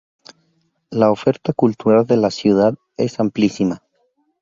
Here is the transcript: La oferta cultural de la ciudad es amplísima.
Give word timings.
La 0.89 1.11
oferta 1.11 1.53
cultural 1.53 2.07
de 2.07 2.17
la 2.17 2.31
ciudad 2.31 2.73
es 2.97 3.19
amplísima. 3.19 3.83